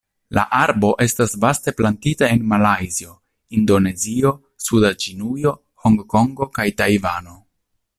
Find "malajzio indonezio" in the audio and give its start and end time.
2.55-4.35